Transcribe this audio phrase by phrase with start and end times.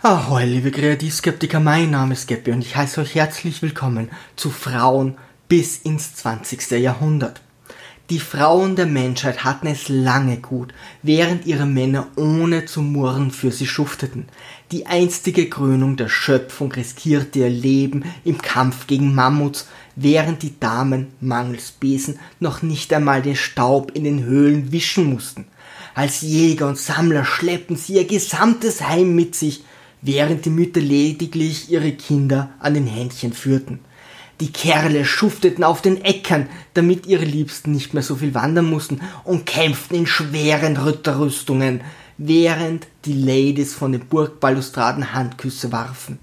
[0.00, 5.16] Ahoi, liebe Kreativskeptiker, mein Name ist Geppi und ich heiße euch herzlich willkommen zu Frauen
[5.48, 6.70] bis ins 20.
[6.80, 7.40] Jahrhundert.
[8.08, 10.72] Die Frauen der Menschheit hatten es lange gut,
[11.02, 14.28] während ihre Männer ohne zu murren für sie schufteten.
[14.70, 21.08] Die einstige Krönung der Schöpfung riskierte ihr Leben im Kampf gegen Mammuts, während die Damen
[21.20, 25.46] mangels Besen noch nicht einmal den Staub in den Höhlen wischen mussten.
[25.96, 29.64] Als Jäger und Sammler schleppten sie ihr gesamtes Heim mit sich,
[30.02, 33.80] während die Mütter lediglich ihre Kinder an den Händchen führten.
[34.40, 39.00] Die Kerle schufteten auf den Äckern, damit ihre Liebsten nicht mehr so viel wandern mussten
[39.24, 41.80] und kämpften in schweren Ritterrüstungen,
[42.18, 46.18] während die Ladies von den Burgbalustraden Handküsse warfen.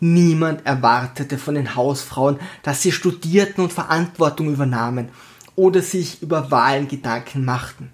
[0.00, 5.08] Niemand erwartete von den Hausfrauen, dass sie studierten und Verantwortung übernahmen
[5.54, 7.90] oder sich über Wahlen Gedanken machten.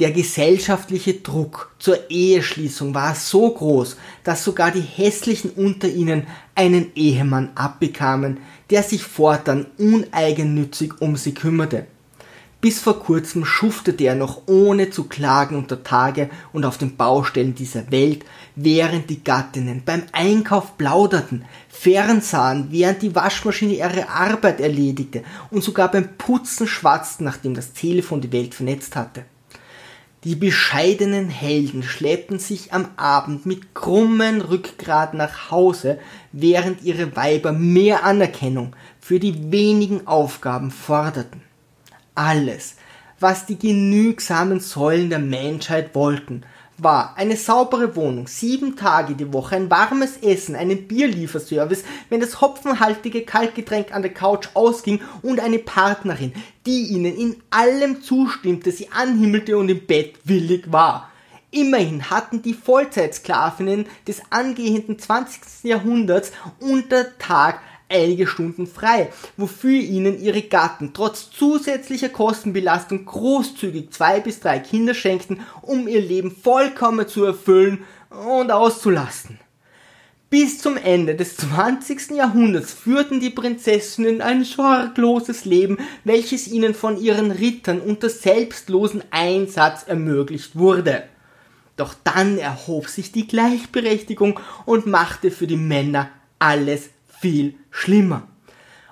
[0.00, 6.92] Der gesellschaftliche Druck zur Eheschließung war so groß, dass sogar die hässlichen unter ihnen einen
[6.94, 8.38] Ehemann abbekamen,
[8.70, 11.86] der sich fortan uneigennützig um sie kümmerte.
[12.62, 17.54] Bis vor kurzem schuftete er noch ohne zu klagen unter Tage und auf den Baustellen
[17.54, 18.24] dieser Welt,
[18.56, 25.90] während die Gattinnen beim Einkauf plauderten, fernsahen, während die Waschmaschine ihre Arbeit erledigte und sogar
[25.90, 29.24] beim Putzen schwatzten, nachdem das Telefon die Welt vernetzt hatte.
[30.24, 35.98] Die bescheidenen Helden schleppten sich am Abend mit krummen Rückgrat nach Hause,
[36.30, 41.40] während ihre Weiber mehr Anerkennung für die wenigen Aufgaben forderten.
[42.14, 42.76] Alles,
[43.18, 46.42] was die genügsamen Säulen der Menschheit wollten,
[46.82, 52.40] war eine saubere Wohnung, sieben Tage die Woche, ein warmes Essen, einen Bierlieferservice, wenn das
[52.40, 56.32] hopfenhaltige Kaltgetränk an der Couch ausging und eine Partnerin,
[56.66, 61.10] die ihnen in allem zustimmte, sie anhimmelte und im Bett willig war.
[61.52, 65.64] Immerhin hatten die Vollzeitsklavinnen des angehenden 20.
[65.64, 67.60] Jahrhunderts unter Tag
[67.90, 74.94] einige Stunden frei, wofür ihnen ihre Gatten trotz zusätzlicher Kostenbelastung großzügig zwei bis drei Kinder
[74.94, 79.38] schenkten, um ihr Leben vollkommen zu erfüllen und auszulasten.
[80.30, 82.12] Bis zum Ende des 20.
[82.12, 89.82] Jahrhunderts führten die Prinzessinnen ein sorgloses Leben, welches ihnen von ihren Rittern unter selbstlosen Einsatz
[89.88, 91.02] ermöglicht wurde.
[91.76, 98.26] Doch dann erhob sich die Gleichberechtigung und machte für die Männer alles viel schlimmer.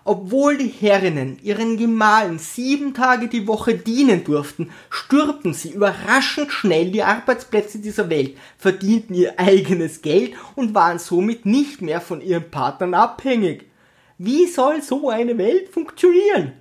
[0.04, 6.90] Obwohl die Herrinnen ihren Gemahlen sieben Tage die Woche dienen durften, stürmten sie überraschend schnell
[6.90, 12.50] die Arbeitsplätze dieser Welt, verdienten ihr eigenes Geld und waren somit nicht mehr von ihren
[12.50, 13.66] Partnern abhängig.
[14.16, 16.54] Wie soll so eine Welt funktionieren?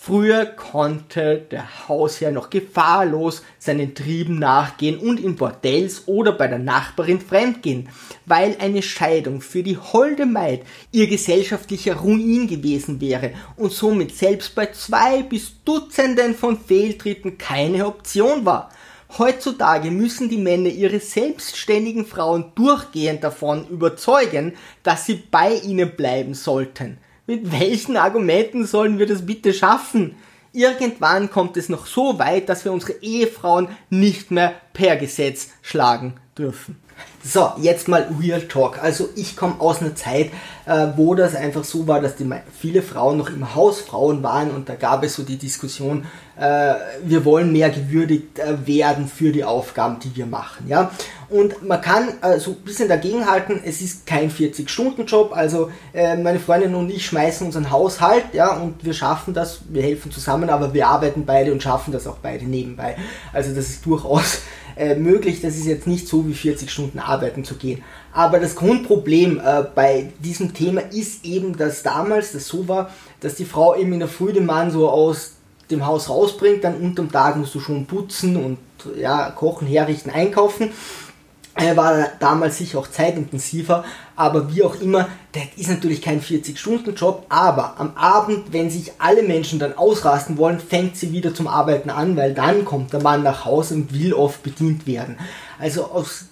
[0.00, 6.60] Früher konnte der Hausherr noch gefahrlos seinen Trieben nachgehen und in Bordells oder bei der
[6.60, 7.88] Nachbarin fremdgehen,
[8.24, 14.54] weil eine Scheidung für die holde Maid ihr gesellschaftlicher Ruin gewesen wäre und somit selbst
[14.54, 18.70] bei zwei bis Dutzenden von Fehltritten keine Option war.
[19.18, 24.54] Heutzutage müssen die Männer ihre selbstständigen Frauen durchgehend davon überzeugen,
[24.84, 26.98] dass sie bei ihnen bleiben sollten.
[27.28, 30.16] Mit welchen Argumenten sollen wir das bitte schaffen?
[30.54, 36.14] Irgendwann kommt es noch so weit, dass wir unsere Ehefrauen nicht mehr per Gesetz schlagen
[36.38, 36.76] dürfen.
[37.22, 38.82] So, jetzt mal Real Talk.
[38.82, 40.30] Also ich komme aus einer Zeit,
[40.66, 44.52] äh, wo das einfach so war, dass die, viele Frauen noch im Haus Frauen waren
[44.52, 46.06] und da gab es so die Diskussion,
[46.38, 50.68] äh, wir wollen mehr gewürdigt äh, werden für die Aufgaben, die wir machen.
[50.68, 50.92] Ja?
[51.28, 56.38] Und man kann äh, so ein bisschen dagegenhalten, es ist kein 40-Stunden-Job, also äh, meine
[56.38, 60.72] Freundin und ich schmeißen unseren Haushalt, ja, und wir schaffen das, wir helfen zusammen, aber
[60.72, 62.96] wir arbeiten beide und schaffen das auch beide nebenbei.
[63.32, 64.40] Also das ist durchaus
[64.76, 67.82] äh, möglich, das ist jetzt nicht so wie 40 Stunden arbeiten zu gehen.
[68.12, 72.90] Aber das Grundproblem äh, bei diesem Thema ist eben, dass damals das so war,
[73.20, 75.34] dass die Frau eben in der Früh den Mann so aus
[75.70, 78.58] dem Haus rausbringt, dann unterm Tag musst du schon putzen und
[78.98, 80.70] ja, kochen, herrichten, einkaufen
[81.58, 87.26] er war damals sicher auch zeitintensiver, aber wie auch immer, das ist natürlich kein 40-Stunden-Job,
[87.28, 91.90] aber am Abend, wenn sich alle Menschen dann ausrasten wollen, fängt sie wieder zum Arbeiten
[91.90, 95.18] an, weil dann kommt der Mann nach Hause und will oft bedient werden.
[95.58, 96.26] Also aus,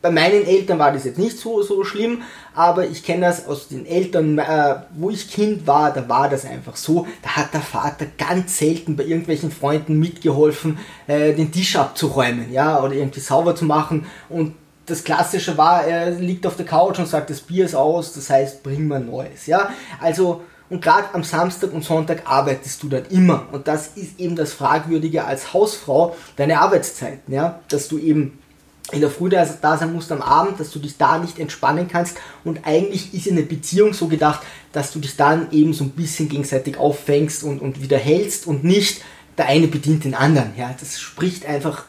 [0.00, 2.22] bei meinen Eltern war das jetzt nicht so, so schlimm,
[2.54, 6.44] aber ich kenne das aus den Eltern, äh, wo ich Kind war, da war das
[6.44, 7.06] einfach so.
[7.22, 10.78] Da hat der Vater ganz selten bei irgendwelchen Freunden mitgeholfen,
[11.08, 14.54] äh, den Tisch abzuräumen, ja, oder irgendwie sauber zu machen und
[14.88, 18.30] das Klassische war, er liegt auf der Couch und sagt, das Bier ist aus, das
[18.30, 19.46] heißt, bring mal Neues.
[19.46, 19.70] Ja,
[20.00, 23.46] also und gerade am Samstag und Sonntag arbeitest du dann immer.
[23.52, 28.38] Und das ist eben das Fragwürdige als Hausfrau, deine Arbeitszeiten, ja, dass du eben
[28.92, 32.16] in der Früh da sein musst am Abend, dass du dich da nicht entspannen kannst.
[32.44, 34.40] Und eigentlich ist in der Beziehung so gedacht,
[34.72, 38.64] dass du dich dann eben so ein bisschen gegenseitig auffängst und, und wieder hältst und
[38.64, 39.02] nicht
[39.36, 40.52] der eine bedient den anderen.
[40.56, 41.84] Ja, das spricht einfach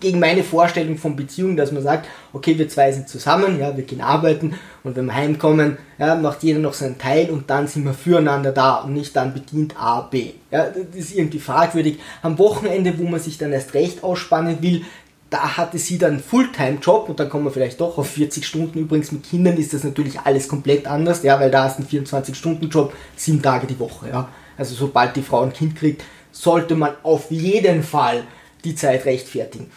[0.00, 3.84] gegen meine Vorstellung von Beziehung, dass man sagt, okay, wir zwei sind zusammen, ja, wir
[3.84, 4.54] gehen arbeiten
[4.84, 8.52] und wenn wir heimkommen, ja, macht jeder noch seinen Teil und dann sind wir füreinander
[8.52, 10.32] da und nicht dann bedient A, B.
[10.50, 11.98] Ja, das ist irgendwie fragwürdig.
[12.22, 14.82] Am Wochenende, wo man sich dann erst recht ausspannen will,
[15.30, 18.78] da hatte sie dann einen Fulltime-Job und dann kommen wir vielleicht doch auf 40 Stunden.
[18.78, 22.92] Übrigens mit Kindern ist das natürlich alles komplett anders, ja, weil da ist ein 24-Stunden-Job,
[23.16, 24.28] sieben Tage die Woche, ja.
[24.56, 28.24] Also sobald die Frau ein Kind kriegt, sollte man auf jeden Fall
[28.66, 29.70] die Zeit rechtfertigen.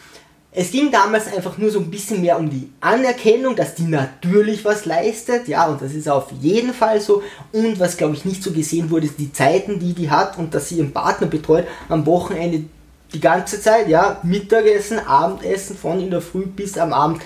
[0.52, 4.64] Es ging damals einfach nur so ein bisschen mehr um die Anerkennung, dass die natürlich
[4.64, 7.22] was leistet, ja, und das ist auf jeden Fall so.
[7.52, 10.52] Und was, glaube ich, nicht so gesehen wurde, ist die Zeiten, die die hat und
[10.52, 12.64] dass sie ihren Partner betreut, am Wochenende
[13.12, 17.22] die ganze Zeit, ja, Mittagessen, Abendessen, von in der Früh bis am Abend.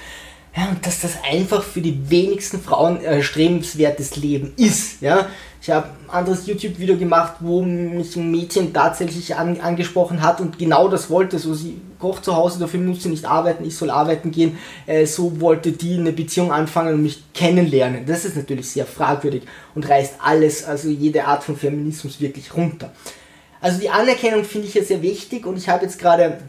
[0.57, 5.27] Ja, und dass das einfach für die wenigsten Frauen äh, strebenswertes Leben ist, ja.
[5.61, 10.59] Ich habe ein anderes YouTube-Video gemacht, wo mich ein Mädchen tatsächlich an, angesprochen hat und
[10.59, 11.39] genau das wollte.
[11.39, 14.59] So, sie kocht zu Hause, dafür muss sie nicht arbeiten, ich soll arbeiten gehen.
[14.85, 18.05] Äh, so wollte die eine Beziehung anfangen und mich kennenlernen.
[18.05, 22.93] Das ist natürlich sehr fragwürdig und reißt alles, also jede Art von Feminismus wirklich runter.
[23.63, 26.41] Also die Anerkennung finde ich ja sehr wichtig und ich habe jetzt gerade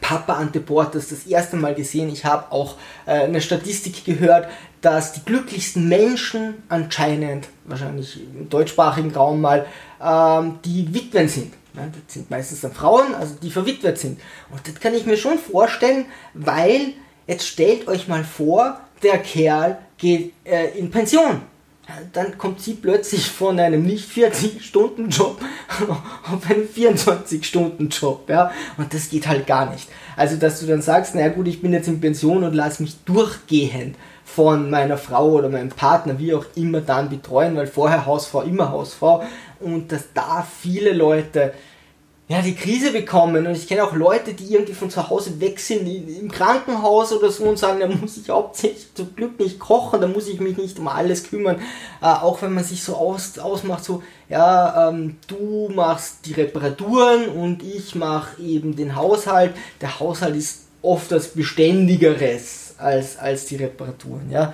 [0.00, 2.08] Papa Anteportas das erste Mal gesehen.
[2.08, 4.48] Ich habe auch äh, eine Statistik gehört,
[4.80, 9.66] dass die glücklichsten Menschen anscheinend, wahrscheinlich im deutschsprachigen Raum mal,
[10.02, 11.54] ähm, die Witwen sind.
[11.74, 14.20] Ja, das sind meistens dann Frauen, also die verwitwet sind.
[14.50, 16.94] Und das kann ich mir schon vorstellen, weil
[17.26, 21.42] jetzt stellt euch mal vor, der Kerl geht äh, in Pension
[22.12, 25.40] dann kommt sie plötzlich von einem nicht 40-Stunden-Job
[25.88, 29.88] auf einen 24-Stunden-Job, ja, und das geht halt gar nicht.
[30.16, 32.96] Also, dass du dann sagst, naja gut, ich bin jetzt in Pension und lass mich
[33.04, 38.42] durchgehend von meiner Frau oder meinem Partner, wie auch immer, dann betreuen, weil vorher Hausfrau,
[38.42, 39.22] immer Hausfrau,
[39.60, 41.54] und dass da viele Leute
[42.28, 43.46] ja, die Krise bekommen.
[43.46, 47.30] Und ich kenne auch Leute, die irgendwie von zu Hause weg sind, im Krankenhaus oder
[47.30, 50.56] so und sagen, da muss ich hauptsächlich zum Glück nicht kochen, da muss ich mich
[50.56, 51.60] nicht um alles kümmern.
[52.02, 57.28] Äh, auch wenn man sich so aus, ausmacht, so, ja, ähm, du machst die Reparaturen
[57.28, 59.54] und ich mache eben den Haushalt.
[59.80, 64.52] Der Haushalt ist oft das Beständigeres als, als die Reparaturen, ja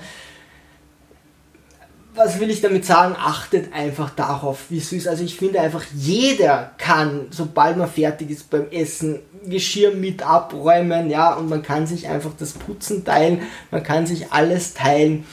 [2.14, 3.17] was will ich damit sagen?
[3.19, 5.09] Achtet einfach darauf, wie süß.
[5.09, 11.11] Also ich finde einfach, jeder kann, sobald man fertig ist beim Essen, Geschirr mit abräumen,
[11.11, 15.25] ja, und man kann sich einfach das Putzen teilen, man kann sich alles teilen.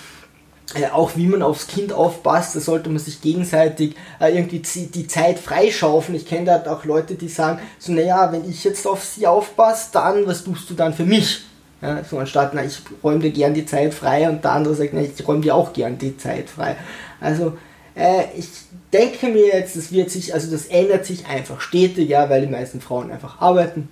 [0.75, 5.07] Äh, auch wie man aufs Kind aufpasst, da sollte man sich gegenseitig äh, irgendwie die
[5.07, 6.15] Zeit freischaufeln.
[6.15, 9.89] Ich kenne da auch Leute, die sagen, so, naja, wenn ich jetzt auf sie aufpasse,
[9.93, 11.41] dann, was tust du dann für mich?
[11.81, 14.91] Ja, so anstatt, na, ich räume dir gern die Zeit frei und der andere sagt,
[14.93, 16.75] na, ich räume dir auch gern die Zeit frei.
[17.21, 17.57] Also,
[17.95, 18.47] äh, ich
[18.91, 22.51] denke mir jetzt, das wird sich, also das ändert sich einfach stetig, ja, weil die
[22.51, 23.89] meisten Frauen einfach arbeiten.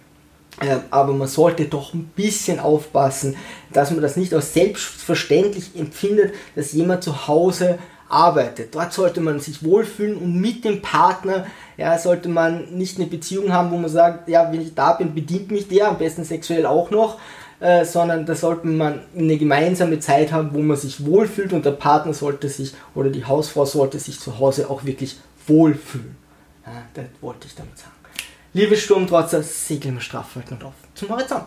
[0.60, 3.36] Äh, aber man sollte doch ein bisschen aufpassen,
[3.72, 7.78] dass man das nicht als selbstverständlich empfindet, dass jemand zu Hause
[8.10, 8.74] arbeitet.
[8.74, 11.46] Dort sollte man sich wohlfühlen und mit dem Partner
[11.78, 15.14] ja, sollte man nicht eine Beziehung haben, wo man sagt, ja, wenn ich da bin,
[15.14, 17.18] bedient mich der, am besten sexuell auch noch,
[17.60, 21.72] äh, sondern da sollte man eine gemeinsame Zeit haben, wo man sich wohlfühlt und der
[21.72, 26.16] Partner sollte sich oder die Hausfrau sollte sich zu Hause auch wirklich wohlfühlen.
[26.66, 27.92] Ja, das wollte ich damit sagen.
[28.54, 31.46] Liebe Sturmtrotzer, segeln wir straff und auf zum Horizont.